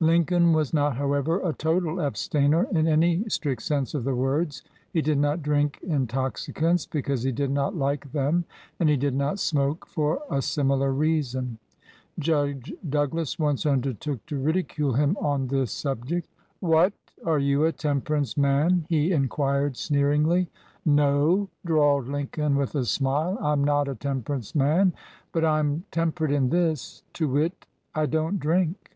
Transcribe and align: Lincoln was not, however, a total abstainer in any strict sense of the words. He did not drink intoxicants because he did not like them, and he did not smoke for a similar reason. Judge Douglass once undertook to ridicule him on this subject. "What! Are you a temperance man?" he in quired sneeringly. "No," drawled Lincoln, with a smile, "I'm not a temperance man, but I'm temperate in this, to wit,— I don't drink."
Lincoln 0.00 0.52
was 0.52 0.72
not, 0.72 0.96
however, 0.96 1.40
a 1.40 1.52
total 1.52 2.00
abstainer 2.00 2.64
in 2.70 2.86
any 2.86 3.28
strict 3.28 3.62
sense 3.62 3.92
of 3.94 4.04
the 4.04 4.14
words. 4.14 4.62
He 4.92 5.02
did 5.02 5.18
not 5.18 5.42
drink 5.42 5.80
intoxicants 5.82 6.86
because 6.86 7.24
he 7.24 7.32
did 7.32 7.50
not 7.50 7.76
like 7.76 8.12
them, 8.12 8.44
and 8.78 8.88
he 8.88 8.96
did 8.96 9.12
not 9.14 9.40
smoke 9.40 9.86
for 9.86 10.20
a 10.30 10.40
similar 10.40 10.92
reason. 10.92 11.58
Judge 12.18 12.72
Douglass 12.88 13.38
once 13.40 13.66
undertook 13.66 14.24
to 14.26 14.38
ridicule 14.40 14.92
him 14.94 15.16
on 15.20 15.48
this 15.48 15.72
subject. 15.72 16.28
"What! 16.60 16.92
Are 17.26 17.40
you 17.40 17.64
a 17.64 17.72
temperance 17.72 18.36
man?" 18.38 18.86
he 18.88 19.10
in 19.12 19.28
quired 19.28 19.76
sneeringly. 19.76 20.48
"No," 20.86 21.48
drawled 21.66 22.06
Lincoln, 22.08 22.54
with 22.56 22.74
a 22.76 22.84
smile, 22.86 23.36
"I'm 23.42 23.64
not 23.64 23.88
a 23.88 23.96
temperance 23.96 24.54
man, 24.54 24.94
but 25.32 25.44
I'm 25.44 25.84
temperate 25.90 26.30
in 26.32 26.48
this, 26.50 27.02
to 27.14 27.28
wit,— 27.28 27.66
I 27.96 28.06
don't 28.06 28.38
drink." 28.38 28.94